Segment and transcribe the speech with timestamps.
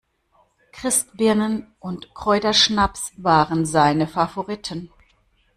[0.71, 4.89] Christbirnen und Kräuterschnaps waren seine Favoriten.